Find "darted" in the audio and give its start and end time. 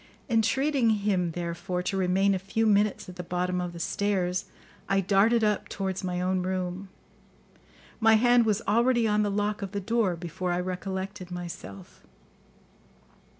4.99-5.43